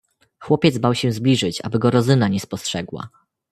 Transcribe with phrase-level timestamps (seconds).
[0.39, 3.09] "Chłopiec bał się zbliżyć, aby go Rozyna nie spostrzegła."